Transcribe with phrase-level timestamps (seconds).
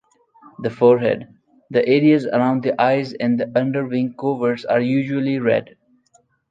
[0.63, 1.27] The forehead,
[1.69, 5.75] the areas around the eyes and underwing coverts are usually red.